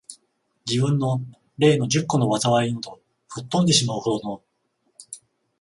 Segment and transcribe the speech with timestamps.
[0.67, 1.21] 自分の
[1.59, 4.41] 例の十個の禍いなど、吹っ飛んでしまう程の、